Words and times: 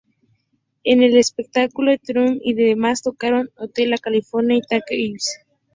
En 0.83 1.03
el 1.03 1.15
espectáculo, 1.15 1.91
Timothy 1.99 2.41
y 2.43 2.53
los 2.55 2.65
demás 2.65 3.03
tocaron 3.03 3.51
"Hotel 3.55 3.93
California" 4.01 4.57
y 4.57 4.61
"Take 4.61 4.95
it 4.95 5.13
easy". 5.17 5.29